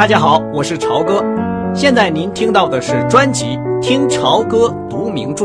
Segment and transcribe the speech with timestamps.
[0.00, 1.22] 大家好，我是朝哥。
[1.74, 3.44] 现在您听到的是专辑
[3.82, 5.44] 《听朝歌读名著》，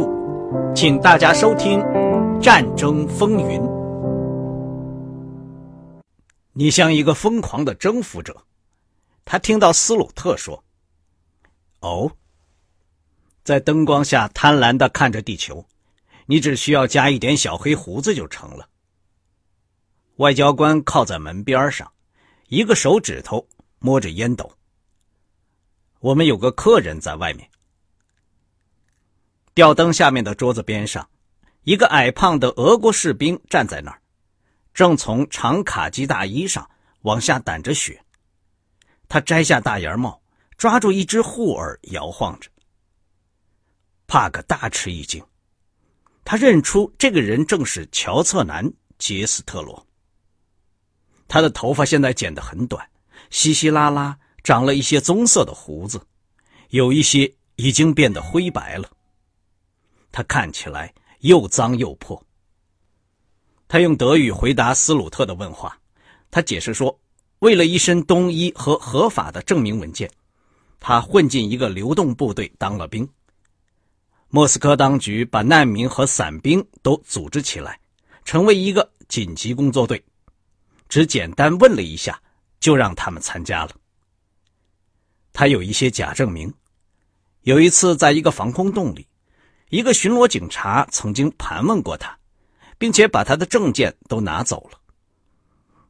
[0.73, 1.79] 请大家收听
[2.39, 3.59] 《战争风云》。
[6.53, 8.45] 你像一个疯狂的征服者。
[9.25, 10.63] 他听到斯鲁特说
[11.81, 12.09] ：“哦，
[13.43, 15.65] 在灯光下贪婪的看着地球，
[16.27, 18.69] 你只需要加一点小黑胡子就成了。”
[20.15, 21.91] 外交官靠在门边上，
[22.47, 23.45] 一个手指头。
[23.85, 24.51] 摸着烟斗，
[25.99, 27.47] 我们有个客人在外面。
[29.53, 31.07] 吊灯下面的桌子边上，
[31.65, 34.01] 一个矮胖的俄国士兵站在那儿，
[34.73, 36.67] 正从长卡其大衣上
[37.01, 38.03] 往下掸着雪。
[39.07, 40.19] 他摘下大檐帽，
[40.57, 42.49] 抓住一只护耳摇晃着。
[44.07, 45.23] 帕克大吃一惊，
[46.23, 49.85] 他认出这个人正是乔策南杰斯特罗。
[51.27, 52.83] 他的头发现在剪得很短。
[53.29, 56.01] 稀稀拉拉长了一些棕色的胡子，
[56.69, 58.89] 有一些已经变得灰白了。
[60.11, 62.21] 他看起来又脏又破。
[63.67, 65.77] 他用德语回答斯鲁特的问话。
[66.31, 66.99] 他解释说，
[67.39, 70.09] 为了一身冬衣和合法的证明文件，
[70.79, 73.07] 他混进一个流动部队当了兵。
[74.29, 77.79] 莫斯科当局把难民和散兵都组织起来，
[78.25, 80.03] 成为一个紧急工作队。
[80.89, 82.21] 只简单问了一下。
[82.65, 83.75] 就让他们参加了。
[85.31, 86.51] 他有一些假证明。
[87.43, 89.07] 有一次，在一个防空洞里，
[89.69, 92.17] 一个巡逻警察曾经盘问过他，
[92.79, 94.79] 并且把他的证件都拿走了。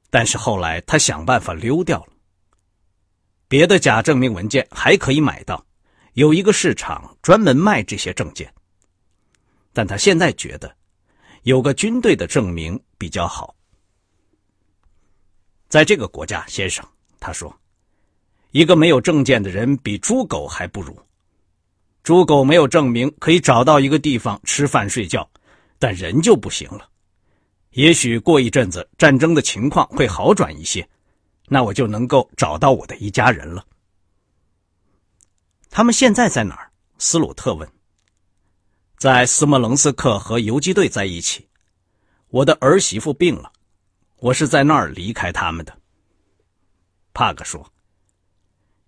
[0.10, 2.10] 但是后来他想办法溜掉了。
[3.48, 5.66] 别的假证明文件还可以买到，
[6.16, 8.54] 有一个市场专门卖这些证件。
[9.72, 10.76] 但他现在觉得，
[11.44, 13.56] 有个军队的证明比较好。
[15.68, 16.86] 在这个国家，先生，
[17.20, 17.54] 他说
[18.52, 20.98] ：“一个没有证件的人比猪狗还不如。
[22.04, 25.28] 猪狗没有证明可以找到一个地方吃饭睡觉，
[25.80, 26.88] 但人就不行了。
[27.72, 30.88] 也许过一阵子战争的情况会好转一些，
[31.48, 33.66] 那我就能够找到我的一家人了。
[35.70, 37.68] 他们现在在哪儿？”斯鲁特问。
[38.98, 41.46] “在斯莫棱斯克和游击队在一起。
[42.30, 43.52] 我的儿媳妇病了。”
[44.26, 45.80] 我是在那儿离开他们的。
[47.14, 47.72] 帕克说：“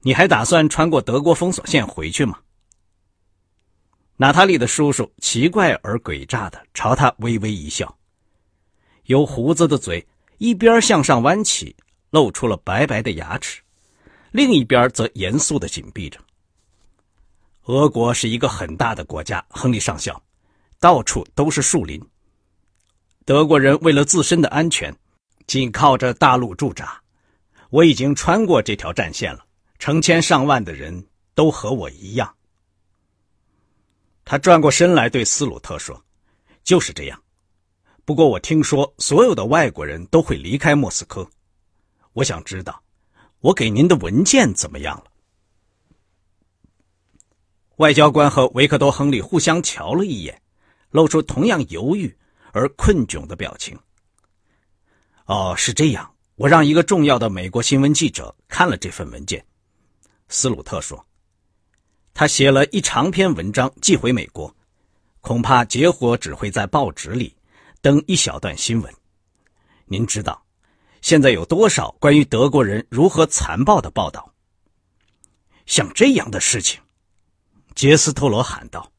[0.01, 2.39] 你还打算穿过德国封锁线回去吗？”
[4.17, 7.95] 娜塔莉的叔叔奇怪而诡诈的朝他微微一笑，
[9.03, 10.03] 有胡子的嘴
[10.39, 11.75] 一边向上弯起，
[12.09, 13.61] 露出了白白的牙齿，
[14.31, 16.19] 另一边则严肃的紧闭着。
[17.65, 20.19] 俄国是一个很大的国家，亨利上校，
[20.79, 22.03] 到处都是树林。
[23.23, 24.91] 德国人为了自身的安全。
[25.47, 27.01] 紧靠着大陆驻扎，
[27.69, 29.45] 我已经穿过这条战线了。
[29.79, 32.35] 成千上万的人都和我一样。
[34.25, 36.03] 他转过身来对斯鲁特说
[36.65, 37.23] ：“就是这样。
[38.03, 41.29] 不过我听说所有的外国人都会离开莫斯科。
[42.13, 42.81] 我想知道，
[43.39, 45.05] 我给您的文件怎么样了？”
[47.77, 50.41] 外交官和维克多·亨利互相瞧了一眼，
[50.89, 52.17] 露出同样犹豫
[52.51, 53.77] 而困窘的表情。
[55.27, 56.09] 哦，是这样。
[56.35, 59.45] 我让一个重要的美国新闻记者看了这份文件，
[60.29, 61.05] 斯鲁特说，
[62.13, 64.55] 他写了一长篇文章寄回美国，
[65.19, 67.35] 恐怕结果只会在报纸里
[67.81, 68.93] 登一小段新闻。
[69.85, 70.41] 您知道，
[71.01, 74.33] 现在有多少关于德国人如何残暴的报道？
[75.65, 76.79] 像这样的事情，
[77.75, 78.89] 杰斯特罗喊道，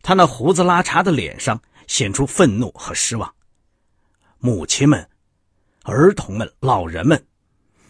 [0.00, 3.34] 他那胡子拉碴的脸上显出愤怒和失望。
[4.38, 5.06] 母亲们。
[5.88, 7.26] 儿童们、老人们，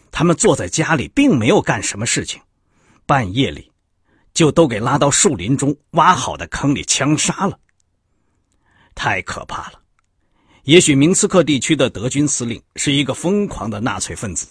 [0.09, 2.41] 他们坐在家里，并没有干什么事情，
[3.05, 3.69] 半夜里
[4.33, 7.59] 就都给拉到树林中挖好的坑里枪杀了。
[8.95, 9.81] 太可怕了！
[10.63, 14.47] 也许明斯克地区的德军司令是一个疯狂的纳粹分子，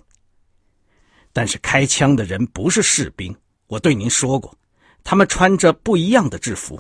[1.33, 3.35] 但是开枪的人不是士兵。
[3.67, 4.55] 我对您说过，
[5.03, 6.79] 他们穿着不一样的制服。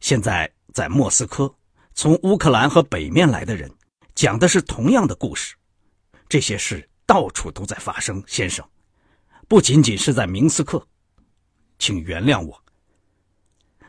[0.00, 1.54] 现在在莫斯科，
[1.94, 3.70] 从乌克兰和北面来的人。
[4.16, 5.54] 讲的是同样的故事，
[6.26, 8.66] 这些事到处都在发生，先生，
[9.46, 10.88] 不仅仅是在明斯克，
[11.78, 12.64] 请原谅我。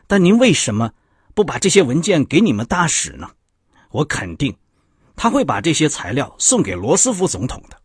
[0.06, 0.92] 但您为什么
[1.34, 3.30] 不把这些文件给你们大使呢？
[3.90, 4.54] 我肯定
[5.16, 7.80] 他会把这些材料送给罗斯福总统的。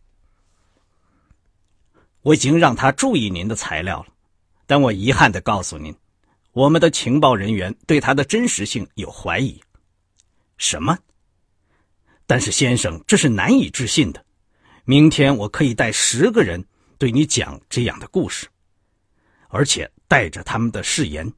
[2.20, 4.08] 我已经让他注意您的材料了，
[4.66, 5.96] 但我遗憾的告诉您，
[6.52, 9.58] 我们的情报人员对他的真实性有怀疑。
[10.58, 10.98] 什么？
[12.26, 14.24] 但是，先生，这是难以置信的。
[14.84, 16.64] 明天我可以带十个人
[16.98, 18.46] 对你讲这样的故事，
[19.48, 21.30] 而且带着他们的誓言。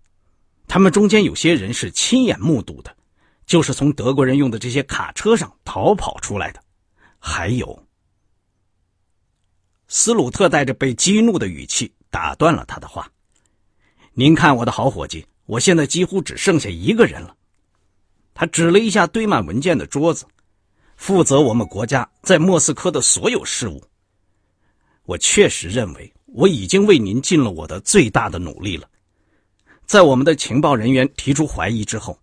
[0.69, 2.97] 他们中间有些人是亲眼目睹的，
[3.47, 6.61] 就是从德国人用的这些卡车上逃跑出来的。
[7.19, 7.87] 还有，
[9.89, 13.11] 斯鲁特带着被激怒的语气打断了他的话
[14.15, 17.37] ：“您看，我的好伙计，我现在几乎只剩下一个人了。”
[18.35, 20.27] 他指了一下堆满文件的桌子，
[20.96, 23.82] 负责我们国家在莫斯科的所有事务。
[25.04, 28.88] 我确实认为我已经为您尽了我的最大的努力了。
[29.87, 32.19] 在我们的情报人员提出怀疑之后，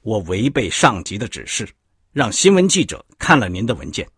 [0.00, 1.68] 我违背上级的指示，
[2.12, 4.08] 让新闻记者看了您的文件。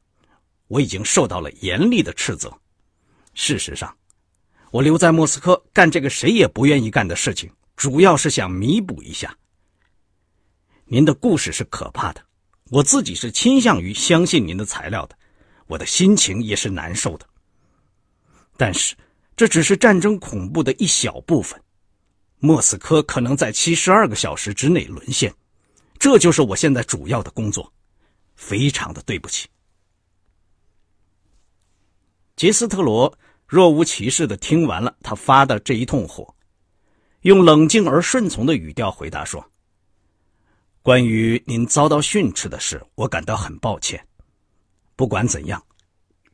[0.68, 2.56] 我已经受到了严厉的斥责。
[3.34, 3.96] 事实上，
[4.70, 9.36] 我留在莫斯科干这个谁也不愿意干的事情，主要是想弥补一下。
[10.84, 12.22] 您的故事是可怕的，
[12.70, 15.16] 我自己是倾向于相信您的材料的，
[15.66, 17.26] 我的心情也是难受的。
[18.56, 18.94] 但是，
[19.36, 21.60] 这只是战争恐怖的一小部分。
[22.40, 25.32] 莫斯科可能在七十二个小时之内沦陷，
[25.98, 27.72] 这就是我现在主要的工作。
[28.36, 29.48] 非常的对不起。
[32.36, 33.18] 杰斯特罗
[33.48, 36.32] 若无其事的听完了他发的这一通火，
[37.22, 39.44] 用冷静而顺从的语调回答说
[40.88, 44.02] ：“关于您遭到训斥的事，我感到很抱歉。
[44.96, 45.62] 不管怎样，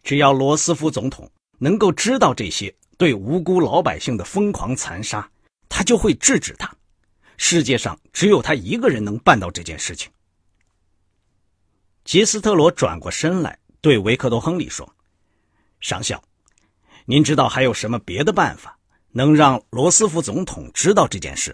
[0.05, 1.29] 只要罗斯福总统
[1.59, 5.29] 能够知道这些对无辜老百姓的疯狂残杀。”
[5.69, 6.73] 他就会制止他。
[7.37, 10.09] 世界上只有他一个人能办到这件事情。
[12.05, 14.89] 杰斯特罗转过身来对维克多·亨利说
[15.83, 16.23] ：“上校，
[17.07, 18.79] 您知道还有什么别的办法
[19.11, 21.53] 能让罗斯福总统知道这件事？”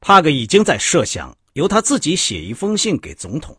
[0.00, 3.56] 帕格已经在设想由他自己写一封信给总统。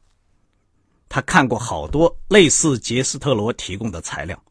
[1.07, 4.41] 他看过好多类似杰斯特罗提供的材料，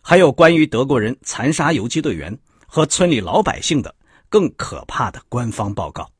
[0.00, 2.36] 还有关于德国人残杀游击队员。
[2.66, 3.94] 和村里老百姓的
[4.28, 6.10] 更可怕的官方报告。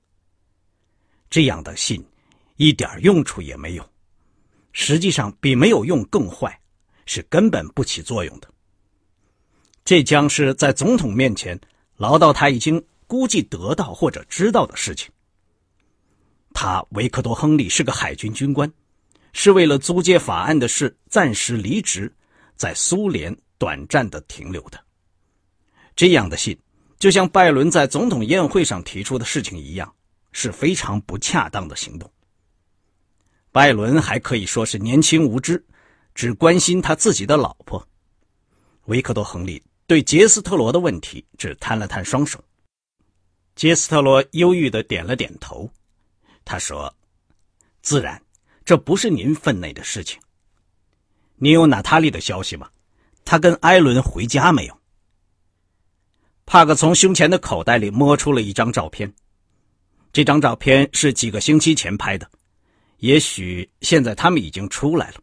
[1.28, 2.00] 这样的信
[2.54, 3.84] 一点用处也没有，
[4.70, 6.56] 实际上比没有用更坏，
[7.06, 8.48] 是根本不起作用的。
[9.84, 11.60] 这将是在总统面前
[11.96, 15.10] 唠叨他已经估计得到或者知道的事情。
[16.52, 18.72] 他维克多·亨利是个海军军官，
[19.32, 22.12] 是为了租借法案的事暂时离职，
[22.56, 24.78] 在苏联短暂的停留的。
[25.96, 26.56] 这样的信，
[26.98, 29.92] 就像拜伦在总统宴会上提出的事情一样，
[30.32, 32.10] 是非常不恰当的行动。
[33.50, 35.64] 拜伦还可以说是年轻无知，
[36.14, 37.84] 只关心他自己的老婆。
[38.86, 42.42] 维克多·亨利对杰斯特罗的问题只摊了摊双手。
[43.54, 45.70] 杰斯特罗忧郁的点了点头，
[46.44, 46.92] 他说
[47.82, 48.20] ：“自然，
[48.64, 50.20] 这不是您分内的事情。
[51.36, 52.68] 你有娜塔莉的消息吗？
[53.24, 54.80] 她跟艾伦回家没有？”
[56.46, 59.10] 帕克从胸前的口袋里摸出了一张照片，
[60.12, 62.30] 这张照片是几个星期前拍的，
[62.98, 65.16] 也许现在他们已经出来了，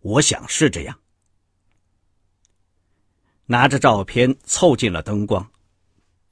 [0.00, 0.96] 我想是这样。
[3.46, 5.50] 拿着照片凑近了灯光，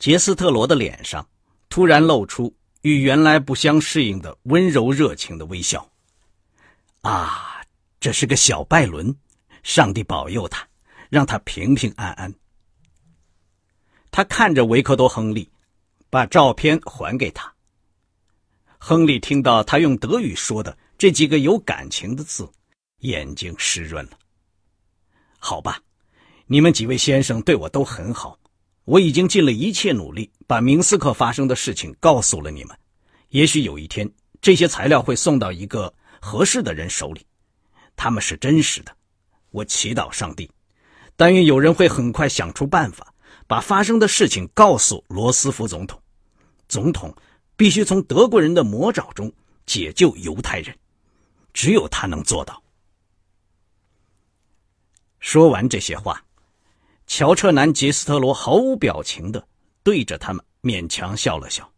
[0.02, 1.24] 杰斯特罗的脸上
[1.68, 5.88] 突然露出与原来不相适应的温柔热情的微笑。
[7.02, 7.64] 啊，
[8.00, 9.16] 这是个小拜伦，
[9.62, 10.66] 上帝保佑他，
[11.08, 12.34] 让他平平安安。
[14.10, 15.48] 他看着维克多·亨利，
[16.10, 17.54] 把照片还给他。
[18.78, 22.50] 亨利听到他用德语说的这几个有感情的字，
[23.02, 24.18] 眼睛湿润了。
[25.38, 25.80] 好吧，
[26.46, 28.36] 你们几位先生对我都很好，
[28.84, 32.76] 我已经尽了一切努力把明斯克发生的事情告诉了你们。
[33.28, 34.10] 也许有一天，
[34.40, 37.24] 这些材料会送到一个合适的人手里，
[37.96, 38.94] 他们是真实的。
[39.50, 40.50] 我祈祷上帝，
[41.16, 43.08] 但愿有人会很快想出办法。
[43.48, 46.00] 把发生的事情告诉罗斯福总统，
[46.68, 47.14] 总统
[47.54, 49.30] 必须从德国人的魔爪中
[49.66, 50.74] 解救犹太人，
[51.52, 52.62] 只有他能做到。
[55.20, 56.24] 说完这些话，
[57.14, 59.46] 乔彻南·杰斯特罗毫无表情的
[59.82, 61.70] 对着他们勉强笑了笑，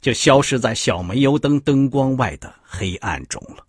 [0.00, 3.66] 就消失在小煤油灯灯光外的黑暗中了。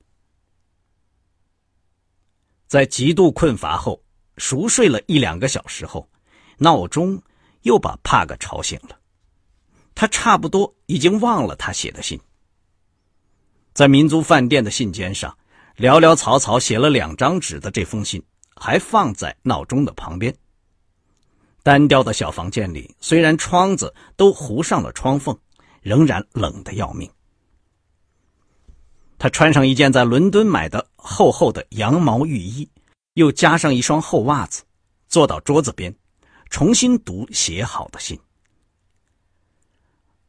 [2.68, 4.00] 在极度困乏后，
[4.38, 6.08] 熟睡了一两个小时后。
[6.60, 7.20] 闹钟
[7.64, 8.96] 又把帕格吵醒了，
[9.96, 12.22] 他差不多已经忘了他写的信。
[13.74, 15.36] 在民族饭店的信笺上，
[15.78, 18.24] 潦潦草草写了两张纸的这封信，
[18.56, 20.32] 还放在闹钟的旁边。
[21.64, 25.36] 单调的小房间里，虽然窗子都糊上了窗缝，
[25.82, 27.10] 仍然冷得要命。
[29.18, 32.70] 他穿上一件在伦敦买的厚厚的羊毛浴衣，
[33.14, 34.62] 又加上一双厚袜子。
[35.08, 35.96] 坐到桌子边，
[36.50, 38.20] 重新读写好的信。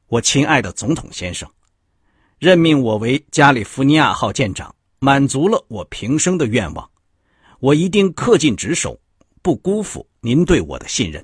[0.06, 1.50] 我亲爱的总统先生，
[2.38, 6.88] 任命我为加利福尼亚号舰长，满足了我平生的愿望。
[7.60, 9.00] 我一定恪尽职守，
[9.44, 11.22] 不辜负您对我的信任。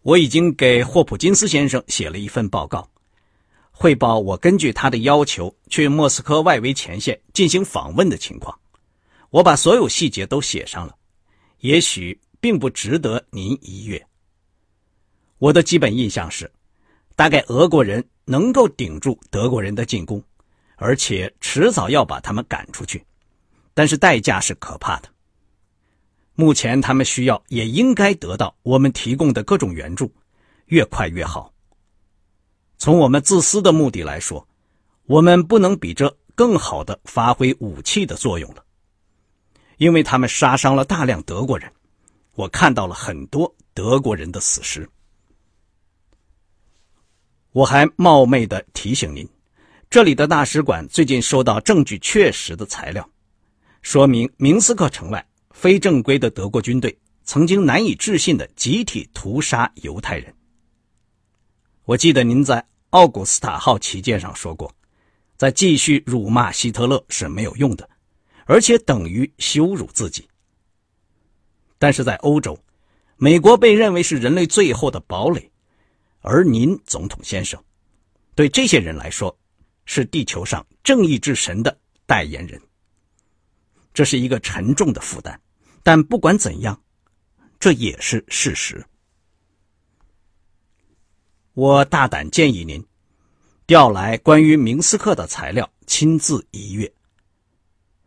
[0.00, 2.88] 我已经给霍普金斯先生写了一份报告，
[3.70, 8.58] 汇报我根据他的要求去莫斯科外围前线进行访问的情况。
[9.28, 10.96] 我把所有细节都写上了，
[11.58, 14.02] 也许并不值得您一阅。
[15.36, 16.50] 我的基本印象是，
[17.14, 20.24] 大概俄国人能够顶住德国人的进攻，
[20.76, 23.04] 而且迟早要把他们赶出去。
[23.74, 25.11] 但是代价是可怕的。
[26.34, 30.12] 目前他们需要，也应该得到我们提供的各种援助，
[30.66, 31.52] 越快越好。
[32.78, 34.46] 从我们自私的目的来说，
[35.04, 38.64] 我们不能比这更好的发挥武器的作用了，
[39.76, 41.70] 因为他们杀伤了大量德国人，
[42.34, 44.88] 我看到了很多德国人的死尸。
[47.52, 49.28] 我还冒昧的提醒您，
[49.90, 53.06] 这里的大使馆最近收到证据确实的材料。
[53.82, 55.24] 说明明斯克城外
[55.62, 60.34] 非正规的德国军队曾经难以置信的集体屠杀犹太人。
[61.84, 64.74] 我记得您在奥古斯塔号旗舰上说过，
[65.36, 67.88] 在继续辱骂希特勒是没有用的，
[68.44, 70.28] 而且等于羞辱自己。
[71.78, 72.58] 但是在欧洲，
[73.16, 75.48] 美国被认为是人类最后的堡垒，
[76.22, 77.62] 而您，总统先生，
[78.34, 79.38] 对这些人来说，
[79.84, 82.60] 是地球上正义之神的代言人。
[83.94, 85.40] 这是一个沉重的负担，
[85.82, 86.82] 但不管怎样，
[87.58, 88.84] 这也是事实。
[91.54, 92.84] 我大胆建议您
[93.66, 96.92] 调来关于明斯克的材料，亲自一阅。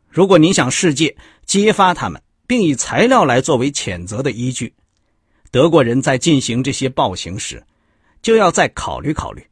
[0.09, 1.15] 如果您想世界
[1.45, 4.73] 揭发他们，并以材料来作为谴责的依据，
[5.51, 7.63] 德国人在进行这些暴行时，
[8.21, 9.45] 就要再考虑考虑。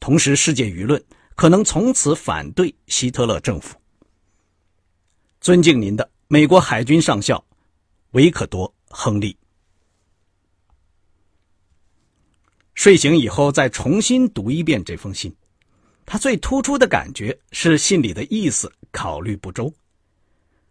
[0.00, 1.02] 同时，世界舆论
[1.34, 3.76] 可能从此反对希特勒政府。
[5.40, 7.42] 尊敬您的美国海军上校
[8.10, 9.34] 维克多·亨利。
[12.74, 15.34] 睡醒以后再重新读一遍这封信，
[16.04, 19.72] 他最突出的感觉是信里的意思考虑不周，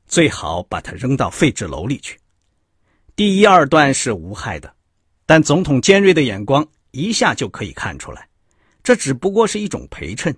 [0.05, 2.19] 最好把它扔到废纸篓里去。
[3.15, 4.71] 第一二段是无害的，
[5.25, 8.29] 但总统尖锐的眼光一下就可以看出来，
[8.83, 10.37] 这只不过是一种陪衬。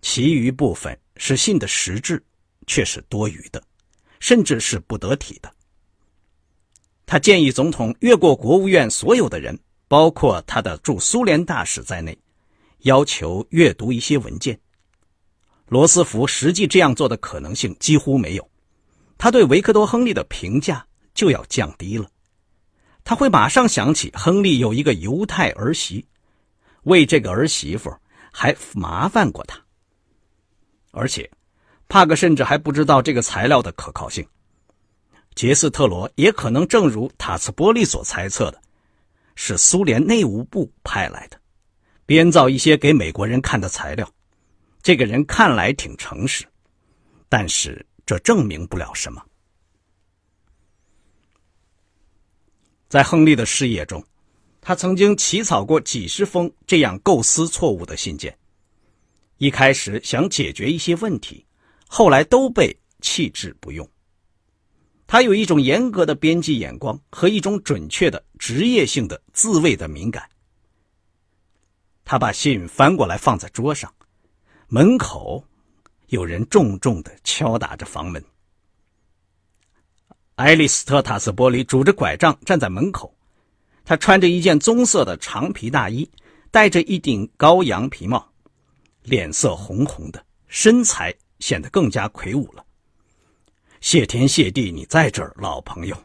[0.00, 2.22] 其余部分是信的实质。
[2.70, 3.62] 却是多余的，
[4.20, 5.52] 甚至是不得体的。
[7.06, 9.58] 他建议总统越过国务院所有的人，
[9.88, 12.18] 包括他的驻苏联大使在内，
[12.80, 14.60] 要求阅读一些文件。
[15.68, 18.50] 罗斯福实际这样做的可能性几乎没有，
[19.16, 22.06] 他对维克多·亨利的评价就要降低了。
[23.04, 26.06] 他会马上想起亨利有一个犹太儿媳，
[26.82, 27.90] 为这个儿媳妇
[28.30, 29.58] 还麻烦过他，
[30.90, 31.30] 而且。
[31.88, 34.26] 帕克甚至还不知道这个材料的可靠性。
[35.34, 38.60] 杰斯特罗也可能正如塔斯波利所猜测的，
[39.36, 41.40] 是苏联内务部派来的，
[42.04, 44.08] 编造一些给美国人看的材料。
[44.82, 46.44] 这个人看来挺诚实，
[47.28, 49.22] 但是这证明不了什么。
[52.88, 54.04] 在亨利的事业中，
[54.60, 58.36] 他曾经起草过几十封这样构思错误的信件。
[59.36, 61.44] 一开始想解决一些问题。
[61.88, 63.88] 后来都被弃之不用。
[65.06, 70.28] 他有一种严格的编辑眼光和一种准确的职业性的自卫的敏感。
[72.04, 73.92] 他把信翻过来放在桌上，
[74.68, 75.42] 门口
[76.08, 78.22] 有人重重的敲打着房门。
[80.36, 83.12] 埃利斯特·塔斯波里拄着拐杖站在门口，
[83.84, 86.08] 他穿着一件棕色的长皮大衣，
[86.50, 88.30] 戴着一顶高羊皮帽，
[89.02, 91.14] 脸色红红的，身材。
[91.40, 92.64] 显得更加魁梧了。
[93.80, 95.96] 谢天谢地，你在这儿，老朋友。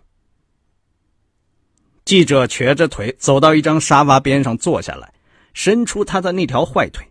[2.05, 5.13] 记者瘸着腿走到一张沙发边上坐下来，
[5.53, 7.03] 伸出他的那条坏腿，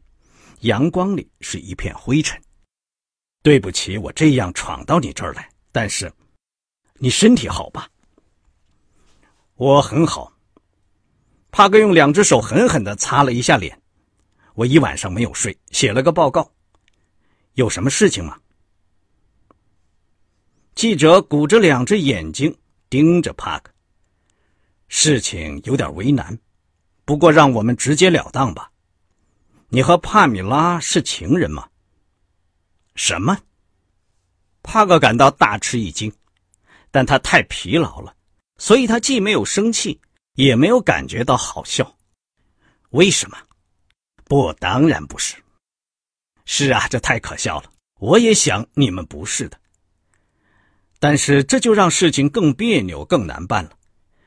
[0.60, 2.40] 阳光里是一片灰尘。
[3.42, 6.12] 对不起，我这样闯到你这儿来，但是，
[6.98, 7.88] 你身体好吧？
[9.56, 10.32] 我很好。
[11.50, 13.76] 帕克用两只手狠狠的擦了一下脸。
[14.54, 16.52] 我一晚上没有睡，写了个报告。
[17.54, 18.38] 有什么事情吗？
[20.74, 22.56] 记者鼓着两只眼睛
[22.88, 23.70] 盯着帕克。
[24.88, 26.38] 事情有点为难，
[27.04, 28.70] 不过让我们直截了当吧。
[29.68, 31.68] 你和帕米拉是情人吗？
[32.94, 33.38] 什么？
[34.62, 36.12] 帕克感到大吃一惊。
[36.94, 38.14] 但他太疲劳了，
[38.58, 39.98] 所以他既没有生气，
[40.34, 41.96] 也没有感觉到好笑。
[42.90, 43.38] 为什么？
[44.24, 45.34] 不，当然不是。
[46.44, 47.70] 是啊，这太可笑了。
[47.98, 49.58] 我也想你们不是的。
[50.98, 53.70] 但是这就让事情更别扭、更难办了。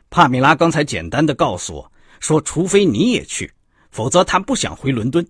[0.10, 3.52] 帕米拉刚才简单的告诉我说，除非你也去，
[3.92, 5.26] 否则他不想回伦敦。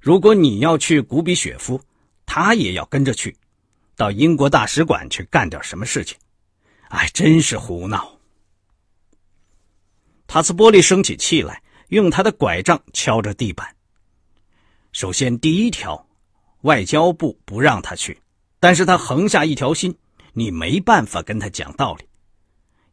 [0.00, 1.80] 如果你要去古比雪夫，
[2.26, 3.36] 他也要跟着去，
[3.96, 6.16] 到英国大使馆去干点什么事情。
[6.88, 8.18] 哎，真是胡闹！
[10.26, 13.74] 塔斯波利生起气来，用他的拐杖敲着地板。
[14.92, 16.06] 首先，第一条，
[16.64, 18.18] 外交部不让他去，
[18.58, 19.94] 但是他横下一条心，
[20.32, 22.04] 你没办法跟他讲道理。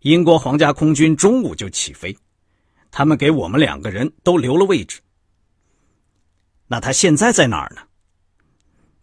[0.01, 2.17] 英国皇家空军中午就起飞，
[2.91, 4.99] 他们给我们两个人都留了位置。
[6.67, 7.81] 那他现在在哪儿呢？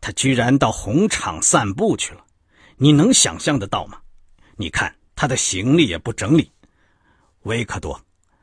[0.03, 2.23] 他居然到红场散步去了，
[2.77, 3.99] 你能想象得到吗？
[4.57, 6.53] 你看他的行李也不整理。
[7.45, 7.99] 维克多，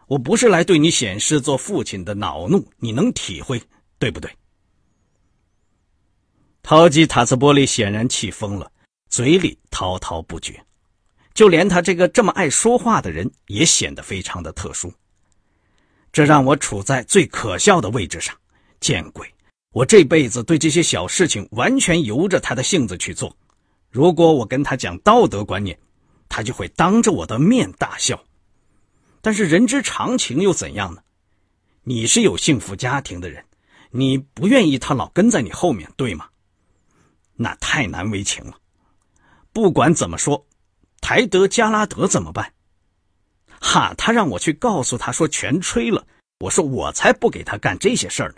[0.07, 3.61] 我不是来对你显示做父亲的恼怒，你能体会，
[3.99, 4.31] 对不对？
[6.67, 8.71] 陶吉塔斯波利显然气疯了，
[9.07, 10.59] 嘴里滔滔不绝。
[11.35, 14.91] 就连他这个这么爱说话的人，也显得非常的特殊。
[16.11, 18.35] 这让我处在最可笑的位置上。
[18.79, 19.31] 见鬼！
[19.73, 23.37] 我这辈子对这些小事情完全由着他的性子去做。
[23.91, 25.77] 如果我跟他讲道德观念，
[26.27, 28.19] 他就会当着我的面大笑。
[29.21, 31.01] 但是人之常情又怎样呢？
[31.83, 33.45] 你是有幸福家庭的人，
[33.91, 36.27] 你不愿意他老跟在你后面，对吗？
[37.35, 38.57] 那太难为情了。
[39.51, 40.45] 不管怎么说。
[41.01, 42.51] 台德加拉德怎么办？
[43.61, 46.07] 哈，他让我去告诉他说全吹了。
[46.39, 48.37] 我说我才不给他干这些事儿呢。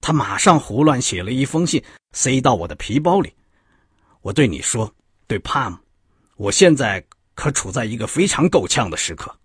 [0.00, 1.80] 他马上胡乱写了一封信，
[2.10, 3.32] 塞到我的皮包里。
[4.20, 4.92] 我对你说，
[5.28, 5.78] 对帕姆，
[6.34, 9.38] 我现在可处在一个非常够呛的时刻。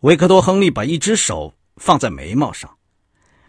[0.00, 2.78] 维克多·亨利把一只手放在眉毛上，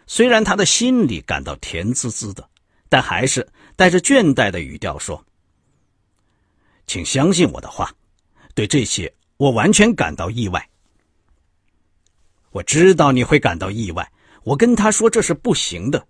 [0.06, 2.50] 虽然他的心里感到甜滋滋的，
[2.88, 3.46] 但还是
[3.76, 5.24] 带着倦怠的语调说。
[6.86, 7.92] 请相信我的话，
[8.54, 10.68] 对这些我完全感到意外。
[12.50, 14.10] 我知道你会感到意外。
[14.42, 16.06] 我跟他说这是不行的。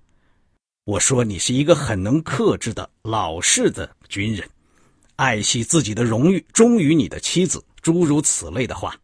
[0.84, 4.48] 我说你是一个很能克制的老式的军人，
[5.16, 8.94] 爱惜自己的荣誉，忠于你的妻子，诸如此类的话。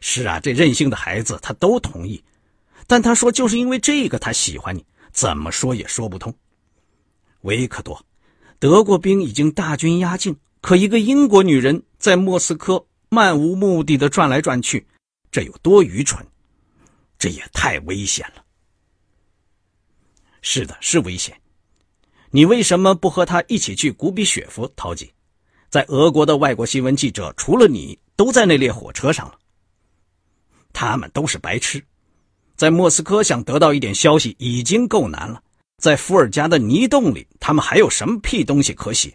[0.00, 2.22] 是啊，这任性的孩子他都同意，
[2.86, 6.32] 但他说就是因为这个他喜欢你，怎么说也说不通。
[7.42, 8.04] 维克多，
[8.58, 10.36] 德国兵已经大军压境。
[10.60, 14.86] 可一个英国女人在莫斯科漫无目的的转来转去，
[15.30, 16.24] 这有多愚蠢？
[17.18, 18.44] 这也太危险了。
[20.40, 21.36] 是的，是危险。
[22.30, 24.72] 你为什么不和他一起去古比雪夫？
[24.76, 25.12] 陶吉，
[25.68, 29.38] 在俄国的外国新闻记者除了你，都在那列火车上了。
[30.72, 31.84] 他们都是白痴，
[32.56, 35.42] 在莫斯科想得到一点消息已经够难了，
[35.82, 39.12] 在伏尔加的泥洞里，他们还有什么屁东西可写？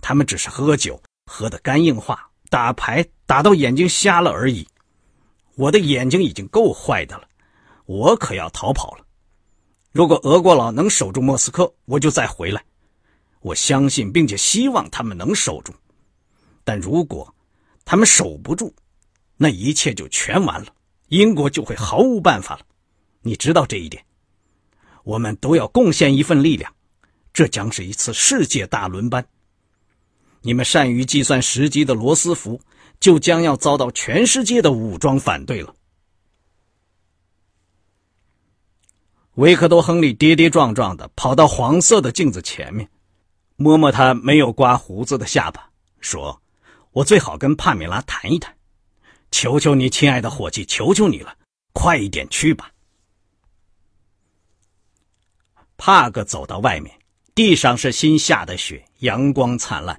[0.00, 4.66] 他们只是喝酒，喝得肝硬化，打牌打到眼睛瞎了而已。
[5.56, 7.28] 我的眼睛已经够坏的了，
[7.84, 9.04] 我可要逃跑了。
[9.92, 12.64] 如果俄国佬能守住莫斯科，我就再回来。
[13.40, 15.70] 我相信并且希望他们能守住，
[16.64, 17.34] 但如果
[17.84, 18.74] 他们守不住，
[19.36, 20.68] 那一切就全完了，
[21.08, 22.62] 英国就会毫无办法了。
[23.20, 24.02] 你知道这一点。
[25.04, 26.72] 我们都要贡献一份力量，
[27.32, 29.26] 这将是一次世界大轮班。
[30.42, 32.60] 你们善于计算时机的罗斯福，
[32.98, 35.74] 就将要遭到全世界的武装反对了。
[39.34, 42.88] 维克多·亨利跌跌撞撞的跑到黄色的镜子前面，
[43.56, 46.42] 摸摸他没有刮胡子的下巴，说
[46.92, 48.54] ：“我最好跟帕米拉谈一谈，
[49.30, 51.34] 求求你，亲爱的伙计，求求你了，
[51.72, 52.70] 快一点去吧。”
[55.80, 56.94] 帕格走到外面，
[57.34, 59.98] 地上是新下的雪，阳光灿烂。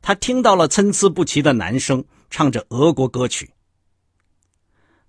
[0.00, 3.50] 他听到了参差不齐的男声唱着俄国歌曲。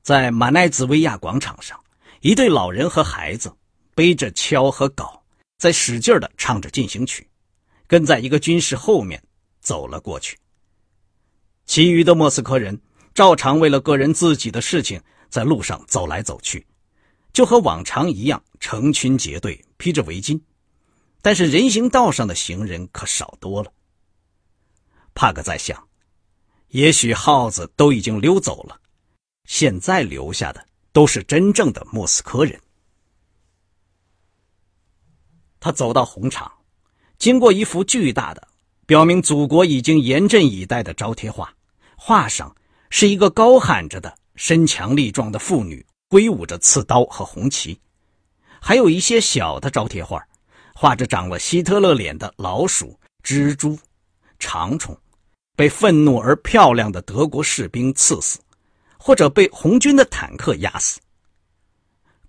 [0.01, 1.81] 在马奈兹维亚广场上，
[2.19, 3.49] 一对老人和孩子
[3.95, 5.21] 背着锹和镐，
[5.57, 7.25] 在使劲的唱着进行曲，
[7.87, 9.23] 跟在一个军士后面
[9.61, 10.37] 走了过去。
[11.65, 12.77] 其余的莫斯科人
[13.13, 16.67] 照常为了个人自己的事情在路上走来走去，
[17.31, 20.39] 就和往常一样成群结队，披着围巾。
[21.21, 23.73] 但是人行道上的行人可少多了。
[25.13, 25.89] 帕格在想，
[26.69, 28.79] 也许耗子都已经溜走了，
[29.43, 32.57] 现在留下的都是真正的莫斯科人。
[35.59, 36.49] 他走到红场，
[37.17, 38.47] 经过一幅巨大的
[38.85, 41.53] 表明祖国已经严阵以待的招贴画，
[41.97, 42.55] 画上
[42.89, 47.79] 是一个高喊着的、身强力壮的妇女，挥舞着刺刀和红旗，
[48.65, 50.25] 还有一些小的招贴画，
[50.73, 53.77] 画着长了希特勒脸的老鼠、蜘蛛、
[54.39, 54.97] 长虫，
[55.57, 58.39] 被愤怒而漂亮的德国士兵刺死，
[58.97, 61.01] 或者被红军的坦克压死。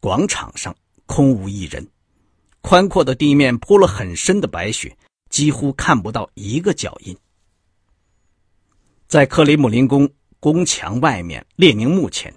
[0.01, 0.75] 广场上
[1.07, 1.89] 空无一人，
[2.63, 4.97] 宽阔的地面铺了很深的白雪。
[5.31, 7.17] 几乎看不到一个脚印。
[9.09, 12.33] 在克里姆林宫宫墙外面，列宁墓前，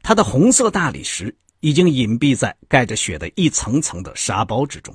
[0.00, 4.94] 他的红色大理石已经隐蔽在盖着雪的一层层的沙包之中。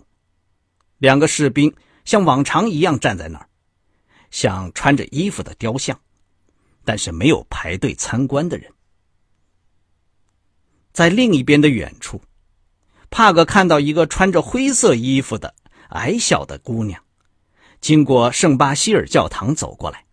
[0.98, 1.74] 两个士兵
[2.06, 3.48] 像往常一样站在那儿，
[4.30, 6.00] 像穿着衣服的雕像，
[6.86, 8.72] 但是没有排队参观的人。
[10.94, 12.22] 在另一边的远处，
[13.10, 15.56] 帕格看到一个穿着灰色衣服的
[15.90, 17.02] 矮小的姑娘。
[17.80, 20.06] 经过圣巴希尔教堂走过来，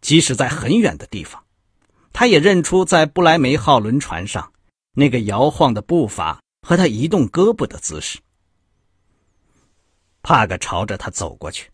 [0.00, 1.42] 即使在很远的地方，
[2.12, 4.52] 他也认出在布莱梅号轮船上
[4.98, 8.18] 那个摇晃的步伐和他移动胳膊的姿势。
[10.22, 11.70] 帕格朝着他走过去，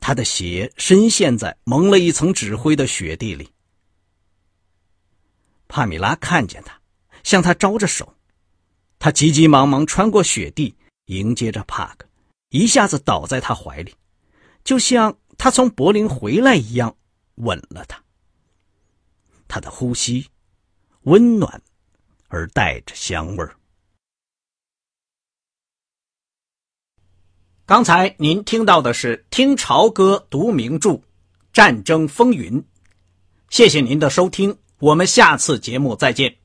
[0.00, 3.52] 他的鞋深陷在蒙了一层纸灰的雪地里。
[5.68, 6.76] 帕米拉看见他，
[7.22, 8.12] 向他招着手，
[8.98, 12.04] 他急急忙忙穿过雪地迎接着帕格，
[12.48, 13.94] 一下子倒在他怀里。
[14.64, 16.96] 就像他从柏林回来一样，
[17.36, 18.02] 吻了他。
[19.46, 20.26] 他的呼吸
[21.02, 21.62] 温暖
[22.34, 23.54] 而带着香味儿。
[27.64, 30.90] 刚才您听到的是听潮歌读名著
[31.52, 32.60] 《战争风云》，
[33.50, 36.43] 谢谢您的收听，我们下次节目再见。